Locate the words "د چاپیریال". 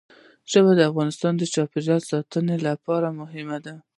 1.37-2.01